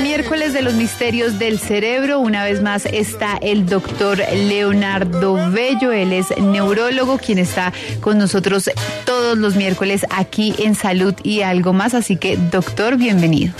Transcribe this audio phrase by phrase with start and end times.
[0.00, 2.18] Miércoles de los misterios del cerebro.
[2.18, 5.92] Una vez más está el doctor Leonardo Bello.
[5.92, 8.70] Él es neurólogo, quien está con nosotros
[9.04, 11.94] todos los miércoles aquí en Salud y algo más.
[11.94, 13.52] Así que, doctor, bienvenido.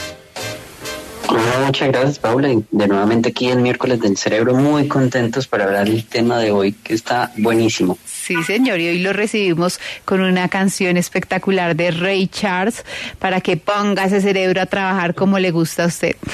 [1.32, 2.52] Hola, muchas gracias, Paula.
[2.52, 6.50] Y de nuevamente aquí el miércoles del cerebro, muy contentos para hablar del tema de
[6.50, 7.96] hoy, que está buenísimo.
[8.04, 12.84] Sí, señor, y hoy lo recibimos con una canción espectacular de Ray Charles
[13.18, 16.16] para que ponga ese cerebro a trabajar como le gusta a usted.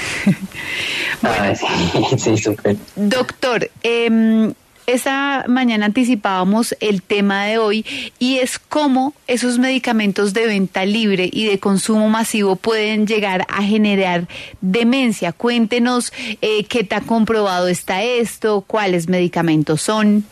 [1.21, 2.77] Ah, sí, sí, súper.
[2.95, 4.53] Doctor, eh,
[4.93, 7.85] esta mañana anticipábamos el tema de hoy
[8.17, 13.61] y es cómo esos medicamentos de venta libre y de consumo masivo pueden llegar a
[13.61, 14.27] generar
[14.61, 15.31] demencia.
[15.31, 20.25] Cuéntenos eh, qué tan comprobado está esto, cuáles medicamentos son.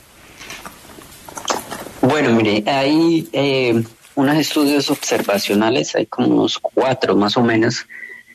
[2.01, 3.83] Bueno, mire, hay eh,
[4.15, 7.85] unos estudios observacionales, hay como unos cuatro más o menos,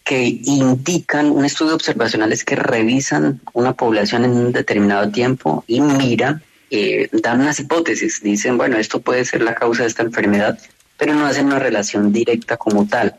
[0.05, 5.81] que indican, un estudio observacional es que revisan una población en un determinado tiempo y
[5.81, 10.59] miran, eh, dan unas hipótesis, dicen, bueno, esto puede ser la causa de esta enfermedad,
[10.97, 13.15] pero no hacen una relación directa como tal.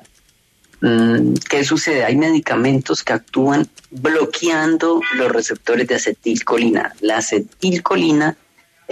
[0.82, 2.04] Mm, ¿Qué sucede?
[2.04, 6.94] Hay medicamentos que actúan bloqueando los receptores de acetilcolina.
[7.00, 8.36] La acetilcolina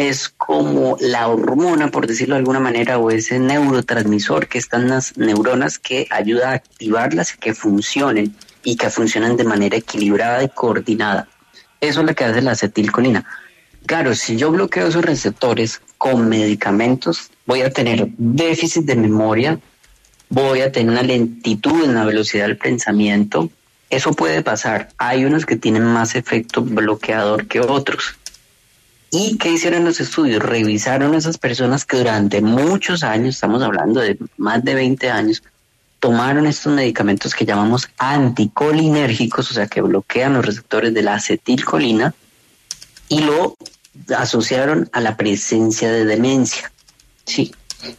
[0.10, 5.18] es como la hormona, por decirlo de alguna manera, o ese neurotransmisor que están las
[5.18, 10.50] neuronas que ayuda a activarlas y que funcionen y que funcionen de manera equilibrada y
[10.50, 11.28] coordinada.
[11.80, 13.26] Eso es lo que hace la acetilcolina.
[13.86, 19.60] Claro, si yo bloqueo esos receptores con medicamentos, voy a tener déficit de memoria,
[20.30, 23.50] voy a tener una lentitud en la velocidad del pensamiento.
[23.90, 24.90] Eso puede pasar.
[24.98, 28.16] Hay unos que tienen más efecto bloqueador que otros.
[29.14, 30.42] ¿Y qué hicieron los estudios?
[30.42, 35.44] Revisaron a esas personas que durante muchos años, estamos hablando de más de 20 años,
[36.00, 42.16] tomaron estos medicamentos que llamamos anticolinérgicos, o sea, que bloquean los receptores de la acetilcolina,
[43.10, 43.58] y lo
[44.16, 46.72] asociaron a la presencia de demencia.
[47.26, 47.54] Sí.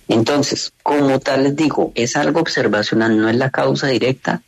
[0.08, 4.40] Entonces, como tal les digo, es algo observacional, no es la causa directa,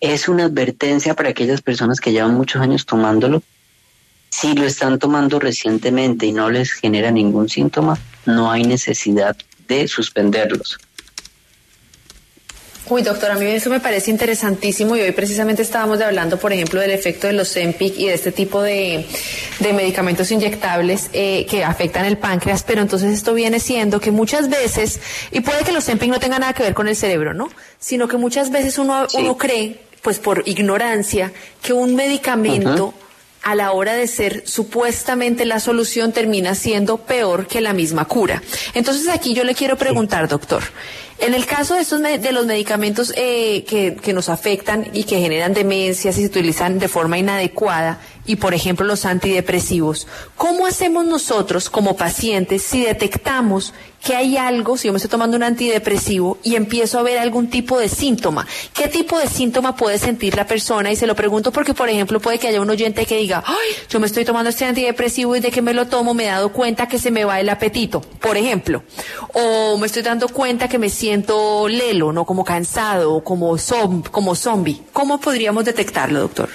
[0.00, 3.42] es una advertencia para aquellas personas que llevan muchos años tomándolo
[4.30, 9.36] si lo están tomando recientemente y no les genera ningún síntoma, no hay necesidad
[9.68, 10.78] de suspenderlos.
[12.88, 16.80] Uy, doctor, a mí eso me parece interesantísimo y hoy precisamente estábamos hablando, por ejemplo,
[16.80, 19.06] del efecto de los Zempic y de este tipo de,
[19.60, 24.48] de medicamentos inyectables eh, que afectan el páncreas, pero entonces esto viene siendo que muchas
[24.50, 24.98] veces,
[25.30, 27.48] y puede que los Zempic no tengan nada que ver con el cerebro, ¿no?
[27.78, 29.18] Sino que muchas veces uno, Sí.
[29.20, 32.92] uno cree, pues por ignorancia, que un medicamento
[33.42, 38.42] a la hora de ser supuestamente la solución termina siendo peor que la misma cura.
[38.74, 40.62] Entonces aquí yo le quiero preguntar, doctor,
[41.20, 45.54] en el caso de, estos, de los medicamentos eh, que, nos afectan y que generan
[45.54, 51.70] demencias y se utilizan de forma inadecuada, y por ejemplo los antidepresivos, ¿cómo hacemos nosotros
[51.70, 53.72] como pacientes si detectamos
[54.04, 57.50] que hay algo, si yo me estoy tomando un antidepresivo y empiezo a ver algún
[57.50, 58.46] tipo de síntoma?
[58.72, 60.92] ¿Qué tipo de síntoma puede sentir la persona?
[60.92, 63.42] Y se lo pregunto porque, por ejemplo, puede que haya un oyente que diga,
[63.88, 66.52] yo me estoy tomando este antidepresivo y de que me lo tomo me he dado
[66.52, 68.84] cuenta que se me va el apetito, por ejemplo.
[69.34, 71.09] O me estoy dando cuenta que me siento
[71.68, 72.24] lelo, ¿no?
[72.24, 73.56] Como cansado, como,
[74.10, 74.82] como zombie.
[74.92, 76.48] ¿Cómo podríamos detectarlo, doctor?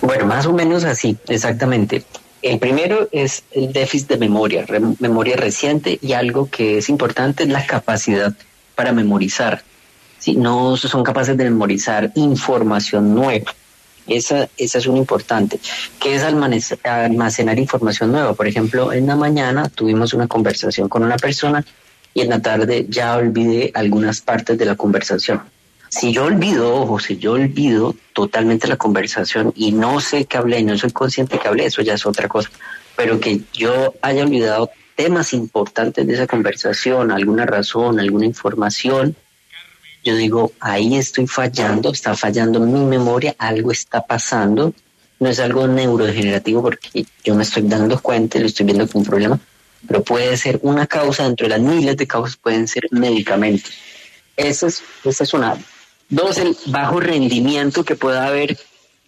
[0.00, 2.04] Bueno, más o menos así, exactamente.
[2.42, 4.66] El primero es el déficit de memoria,
[4.98, 8.34] memoria reciente y algo que es importante es la capacidad
[8.74, 9.62] para memorizar.
[10.18, 13.54] Si no son capaces de memorizar información nueva.
[14.08, 15.60] Esa, esa es una importante,
[16.00, 18.34] que es almacenar información nueva.
[18.34, 21.64] Por ejemplo, en la mañana tuvimos una conversación con una persona
[22.14, 25.42] y en la tarde ya olvidé algunas partes de la conversación.
[25.88, 30.62] Si yo olvido, ojo, si yo olvido totalmente la conversación y no sé que hablé
[30.62, 32.50] no soy consciente que hablé, eso ya es otra cosa.
[32.96, 39.16] Pero que yo haya olvidado temas importantes de esa conversación, alguna razón, alguna información,
[40.04, 44.74] yo digo, ahí estoy fallando, está fallando mi memoria, algo está pasando.
[45.20, 49.06] No es algo neurodegenerativo porque yo me estoy dando cuenta lo estoy viendo como un
[49.08, 49.40] problema,
[49.86, 53.72] pero puede ser una causa, dentro de las miles de causas pueden ser medicamentos.
[54.36, 55.56] Esa es, esa es una.
[56.08, 58.58] Dos, el bajo rendimiento que pueda haber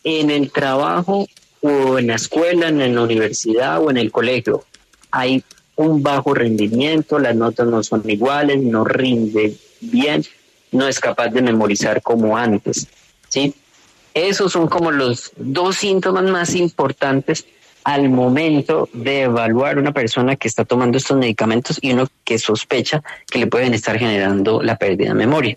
[0.05, 1.27] en el trabajo
[1.61, 4.65] o en la escuela, en la universidad o en el colegio.
[5.11, 5.43] Hay
[5.77, 10.25] un bajo rendimiento, las notas no son iguales, no rinde bien,
[10.73, 12.87] no es capaz de memorizar como antes.
[13.29, 13.55] ¿sí?
[14.13, 17.47] Esos son como los dos síntomas más importantes
[17.85, 23.03] al momento de evaluar una persona que está tomando estos medicamentos y uno que sospecha
[23.31, 25.55] que le pueden estar generando la pérdida de memoria.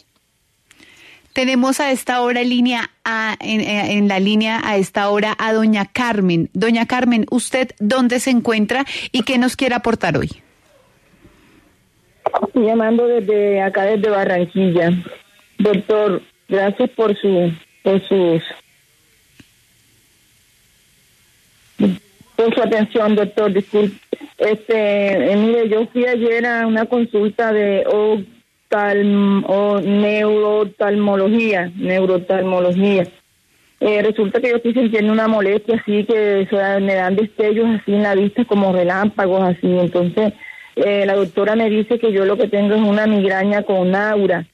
[1.32, 5.54] Tenemos a esta hora en línea a, en, en, la línea a esta hora a
[5.54, 6.50] doña Carmen.
[6.54, 10.32] Doña Carmen, ¿usted dónde se encuentra y qué nos quiere aportar hoy?
[12.44, 14.92] Estoy llamando desde acá desde Barranquilla.
[15.60, 17.54] Doctor, gracias por su
[17.84, 18.44] por sus
[22.38, 23.52] por su atención, doctor.
[23.52, 23.98] Disculpe.
[24.38, 27.86] Este, eh, mire, yo fui ayer a una consulta de
[29.84, 33.08] neurotalmología, neurotalmología.
[33.80, 36.48] Eh, resulta que yo estoy sintiendo una molestia así que
[36.82, 39.68] me dan destellos así en la vista como relámpagos así.
[39.78, 40.34] Entonces,
[40.76, 44.46] eh, la doctora me dice que yo lo que tengo es una migraña con aura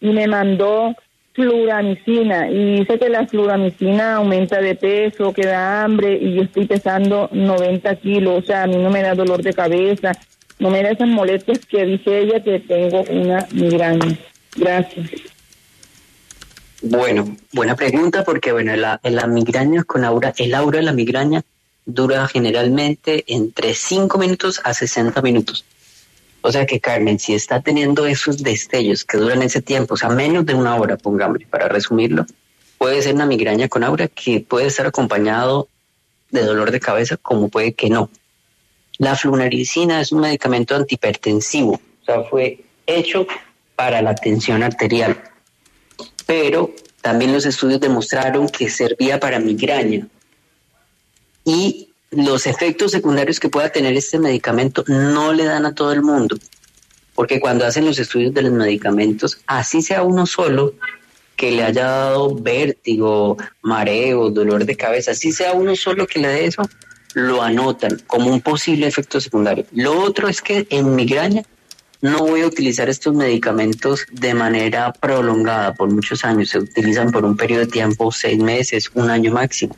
[0.00, 0.94] y me mandó
[1.32, 6.66] fluramicina y dice que la fluramicina aumenta de peso, que da hambre y yo estoy
[6.66, 10.12] pesando 90 kilos, o sea, a mí no me da dolor de cabeza,
[10.58, 14.18] no me da esas molestias que dice ella que tengo una migraña.
[14.56, 15.10] Gracias.
[16.82, 21.42] Bueno, buena pregunta porque bueno, la, la migraña con aura, el aura de la migraña
[21.84, 25.64] dura generalmente entre 5 minutos a 60 minutos.
[26.42, 30.08] O sea que Carmen, si está teniendo esos destellos que duran ese tiempo, o sea,
[30.08, 32.26] menos de una hora, pongámosle, para resumirlo,
[32.78, 35.68] puede ser una migraña con aura que puede estar acompañado
[36.30, 38.10] de dolor de cabeza, como puede que no.
[38.98, 43.26] La flunaricina es un medicamento antihipertensivo, o sea, fue hecho
[43.76, 45.22] para la tensión arterial,
[46.26, 50.08] pero también los estudios demostraron que servía para migraña.
[51.44, 56.02] Y los efectos secundarios que pueda tener este medicamento no le dan a todo el
[56.02, 56.36] mundo,
[57.14, 60.74] porque cuando hacen los estudios de los medicamentos, así sea uno solo
[61.36, 66.28] que le haya dado vértigo, mareo, dolor de cabeza, así sea uno solo que le
[66.28, 66.62] dé eso,
[67.14, 69.64] lo anotan como un posible efecto secundario.
[69.72, 71.42] Lo otro es que en migraña
[72.02, 77.24] no voy a utilizar estos medicamentos de manera prolongada por muchos años, se utilizan por
[77.24, 79.76] un periodo de tiempo, seis meses, un año máximo.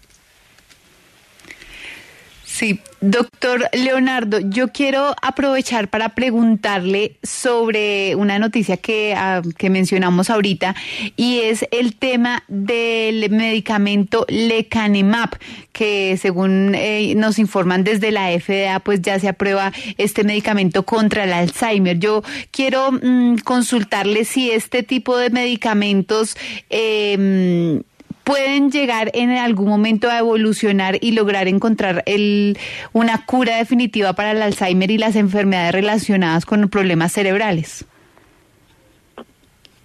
[2.55, 10.31] Sí, doctor Leonardo, yo quiero aprovechar para preguntarle sobre una noticia que, ah, que mencionamos
[10.31, 10.77] ahorita
[11.17, 15.31] y es el tema del medicamento lecanemab,
[15.73, 21.25] que según eh, nos informan desde la FDA, pues ya se aprueba este medicamento contra
[21.25, 21.99] el Alzheimer.
[21.99, 22.23] Yo
[22.53, 26.37] quiero mm, consultarle si este tipo de medicamentos
[26.71, 27.83] eh,
[28.25, 32.59] pueden llegar en algún momento a evolucionar y lograr encontrar el,
[32.93, 37.85] una cura definitiva para el Alzheimer y las enfermedades relacionadas con problemas cerebrales?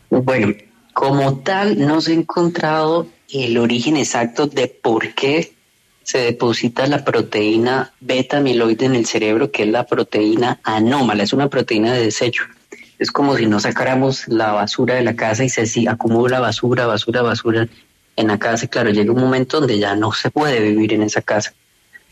[0.09, 0.56] Bueno,
[0.94, 5.53] como tal, no se ha encontrado el origen exacto de por qué
[6.03, 11.33] se deposita la proteína beta amiloide en el cerebro, que es la proteína anómala, es
[11.33, 12.45] una proteína de desecho.
[12.97, 17.21] Es como si no sacáramos la basura de la casa y se acumula basura, basura,
[17.21, 17.69] basura
[18.19, 21.21] en la casa, claro, llega un momento donde ya no se puede vivir en esa
[21.21, 21.54] casa.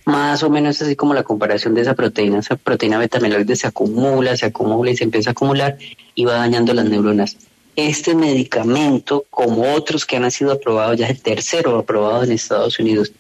[0.06, 4.38] Más o menos así como la comparación de esa proteína, esa proteína beta-amiloide se acumula,
[4.38, 5.78] se acumula y se empieza a acumular
[6.16, 7.36] y va dañando las neuronas.
[7.76, 12.80] Este medicamento, como otros que han sido aprobados, ya es el tercero aprobado en Estados
[12.80, 13.12] Unidos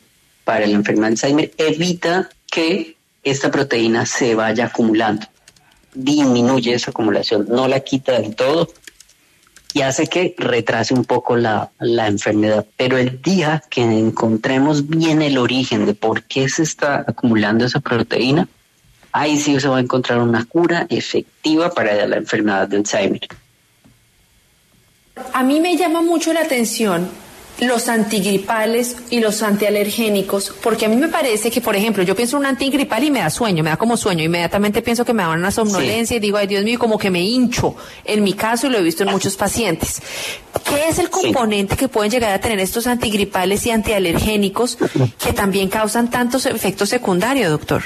[0.45, 5.27] para la enfermedad de Alzheimer, evita que esta proteína se vaya acumulando.
[5.93, 8.69] Disminuye esa acumulación, no la quita del todo,
[9.77, 12.65] y hace que retrase un poco la, la, enfermedad.
[12.77, 17.79] Pero el día que encontremos bien el origen de por qué se está acumulando esa
[17.79, 18.47] proteína,
[19.11, 23.27] ahí sí se va a encontrar una cura efectiva para la enfermedad de Alzheimer.
[25.31, 27.07] A mí me llama mucho la atención
[27.59, 32.37] los antigripales y los antialergénicos, porque a mí me parece que, por ejemplo, yo pienso
[32.37, 35.23] en un antigripal y me da sueño, me da como sueño, inmediatamente pienso que me
[35.23, 37.75] da una somnolencia y digo, ay Dios mío, como que me hincho.
[38.05, 40.01] En mi caso, y lo he visto en muchos pacientes.
[40.63, 44.77] ¿Qué es el componente que pueden llegar a tener estos antigripales y antialergénicos
[45.23, 47.83] que también causan tantos efectos secundarios, doctor?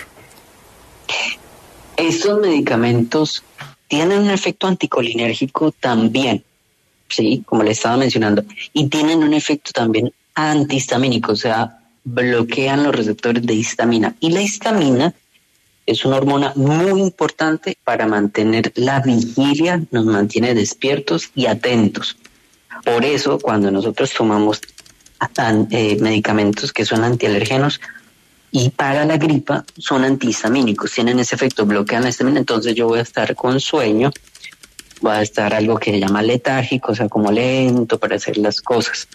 [1.96, 3.44] Estos medicamentos
[3.88, 6.44] tienen un efecto anticolinérgico también
[7.12, 12.96] sí, como le estaba mencionando, y tienen un efecto también antihistamínico, o sea, bloquean los
[12.96, 14.16] receptores de histamina.
[14.20, 15.14] Y la histamina
[15.86, 22.18] es una hormona muy importante para mantener la vigilia, nos mantiene despiertos y atentos.
[22.86, 24.62] Por eso, cuando nosotros tomamos
[25.72, 27.80] eh, medicamentos que son antialergenos
[28.52, 33.00] y para la gripa son antihistamínicos, tienen ese efecto, bloquean la histamina, entonces yo voy
[33.00, 34.12] a estar con sueño,
[35.06, 38.62] va a estar algo que se llama letárgico, o sea, como lento para hacer las
[38.62, 39.08] cosas.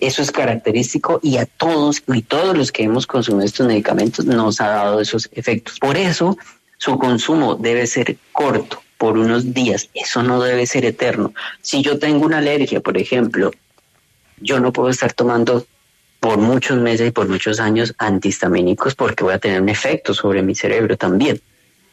[0.00, 4.60] Eso es característico y a todos y todos los que hemos consumido estos medicamentos nos
[4.60, 5.78] ha dado esos efectos.
[5.78, 6.36] Por eso
[6.78, 9.90] su consumo debe ser corto, por unos días.
[9.94, 11.34] Eso no debe ser eterno.
[11.60, 13.50] Si yo tengo una alergia, por ejemplo,
[14.40, 15.66] yo no puedo estar tomando
[16.20, 20.42] por muchos meses y por muchos años antihistamínicos porque voy a tener un efecto sobre
[20.42, 21.40] mi cerebro también.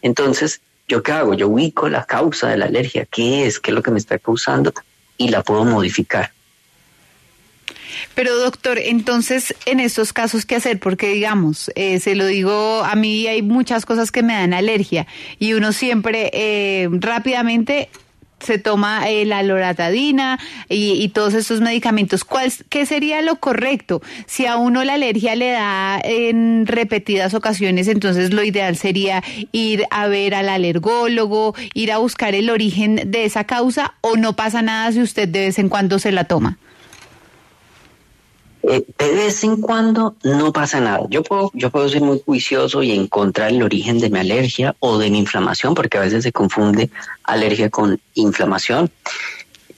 [0.01, 1.33] Entonces, ¿yo qué hago?
[1.33, 4.19] Yo ubico la causa de la alergia, qué es, qué es lo que me está
[4.19, 4.73] causando
[5.17, 6.31] y la puedo modificar.
[8.15, 10.79] Pero doctor, entonces en estos casos, ¿qué hacer?
[10.79, 15.07] Porque digamos, eh, se lo digo, a mí hay muchas cosas que me dan alergia
[15.39, 17.89] y uno siempre eh, rápidamente
[18.41, 22.23] se toma eh, la loratadina y, todos estos medicamentos.
[22.23, 24.01] ¿Cuál, ¿Qué sería lo correcto?
[24.27, 29.85] Si a uno la alergia le da en repetidas ocasiones, entonces lo ideal sería ir
[29.91, 34.61] a ver al alergólogo, ir a buscar el origen de esa causa o no pasa
[34.61, 36.57] nada si usted de vez en cuando se la toma.
[38.63, 41.07] Eh, de vez en cuando no pasa nada.
[41.09, 44.97] Yo puedo, yo puedo ser muy juicioso y encontrar el origen de mi alergia o
[44.97, 46.89] de mi inflamación, porque a veces se confunde
[47.23, 48.91] alergia con inflamación.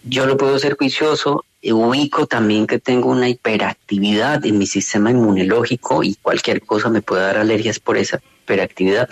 [0.04, 6.04] Yo lo puedo ser juicioso, ubico también que tengo una hiperactividad en mi sistema inmunológico
[6.04, 9.08] y cualquier cosa me puede dar alergias por esa hiperactividad.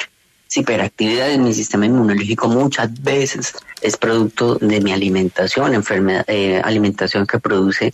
[0.53, 7.25] Hiperactividad en mi sistema inmunológico muchas veces es producto de mi alimentación, enfermedad, eh, alimentación
[7.25, 7.93] que produce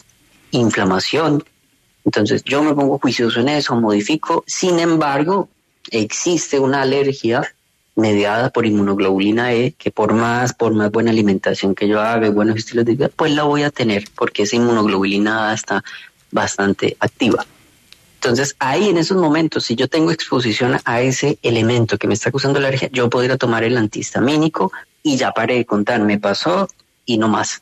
[0.49, 1.43] inflamación
[2.07, 4.45] entonces yo me pongo juicioso en eso, modifico.
[4.47, 5.49] Sin embargo,
[5.91, 7.53] existe una alergia
[7.97, 12.55] mediada por inmunoglobulina E, que por más, por más buena alimentación que yo haga buenos
[12.55, 15.83] estilos de vida, pues la voy a tener, porque esa inmunoglobulina A está
[16.31, 17.45] bastante activa.
[18.21, 22.31] Entonces, ahí en esos momentos, si yo tengo exposición a ese elemento que me está
[22.31, 24.71] causando alergia, yo podría tomar el antihistamínico
[25.03, 26.69] y ya paré de contar, me pasó
[27.05, 27.61] y no más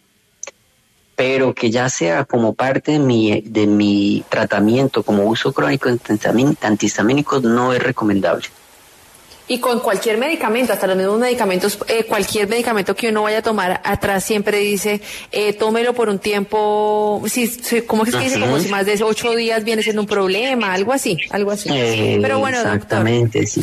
[1.15, 6.00] pero que ya sea como parte de mi, de mi tratamiento como uso crónico de
[6.62, 8.48] antihistamínicos no es recomendable.
[9.48, 13.41] Y con cualquier medicamento, hasta los mismos medicamentos, eh, cualquier medicamento que uno vaya a
[13.43, 17.48] tomar, atrás siempre dice, eh, tómelo por un tiempo, si,
[17.84, 18.39] ¿cómo es que dice?
[18.39, 21.69] Como si más de ocho días viene siendo un problema, algo así, algo así.
[21.72, 23.62] Eh, Pero bueno, exactamente, sí.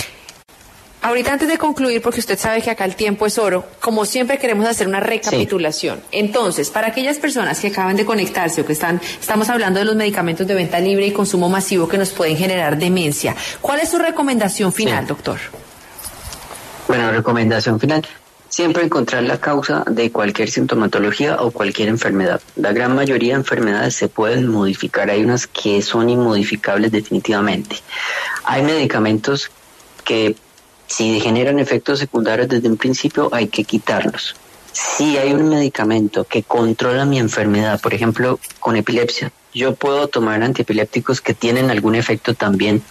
[1.03, 4.39] Ahorita antes de concluir, porque usted sabe que acá el tiempo es oro, como siempre
[4.39, 6.01] queremos hacer una recapitulación.
[6.13, 9.97] Entonces, para aquellas personas que acaban de conectarse o que están, estamos hablando de los
[9.97, 13.99] medicamentos de venta libre y consumo masivo que nos pueden generar demencia, ¿cuál es su
[13.99, 15.41] recomendación final, doctor?
[16.87, 18.07] Bueno, recomendación final.
[18.49, 22.41] Siempre encontrar la causa de cualquier sintomatología o cualquier enfermedad.
[22.55, 25.11] La gran mayoría de enfermedades se pueden modificar.
[25.11, 27.77] Hay unas que son inmodificables definitivamente.
[28.45, 29.51] Hay medicamentos
[30.05, 30.37] que
[30.93, 34.37] si generan efectos secundarios desde un principio, hay que quitarlos.
[34.73, 40.43] Si hay un medicamento que controla mi enfermedad, por ejemplo, con epilepsia, yo puedo tomar
[40.43, 42.83] antiepilépticos que tienen algún efecto también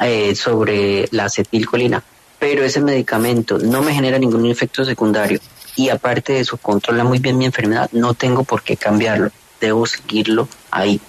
[0.00, 2.02] eh, sobre la acetilcolina,
[2.40, 5.38] pero ese medicamento no me genera ningún efecto secundario
[5.76, 9.30] y aparte de eso controla muy bien mi enfermedad, no tengo por qué cambiarlo,
[9.60, 11.00] debo seguirlo ahí.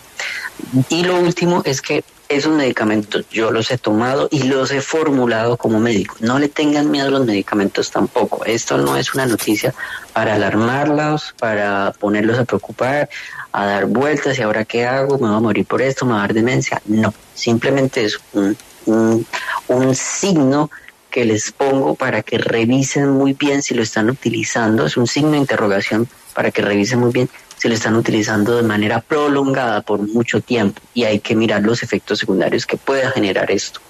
[0.89, 5.57] Y lo último es que esos medicamentos yo los he tomado y los he formulado
[5.57, 6.15] como médico.
[6.19, 8.45] No le tengan miedo a los medicamentos tampoco.
[8.45, 9.73] Esto no es una noticia
[10.13, 13.09] para alarmarlos, para ponerlos a preocupar,
[13.51, 16.19] a dar vueltas y ahora qué hago, me voy a morir por esto, me va
[16.19, 16.79] a dar demencia.
[16.85, 18.55] No, simplemente es un,
[18.85, 19.25] un,
[19.67, 20.69] un signo
[21.09, 24.85] que les pongo para que revisen muy bien si lo están utilizando.
[24.85, 26.07] Es un signo de interrogación
[26.39, 27.27] para que revisen muy bien
[27.57, 31.83] se lo están utilizando de manera prolongada por mucho tiempo y hay que mirar los
[31.83, 33.81] efectos secundarios que pueda generar esto.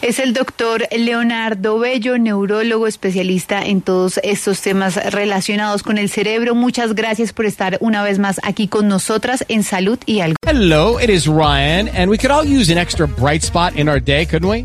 [0.00, 6.54] Es el doctor Leonardo Bello, neurólogo especialista en todos estos temas relacionados con el cerebro.
[6.54, 10.36] Muchas gracias por estar una vez más aquí con nosotras en Salud y Algo.
[10.46, 14.00] Hello, it is Ryan, and we could all use an extra bright spot in our
[14.00, 14.64] day, couldn't we?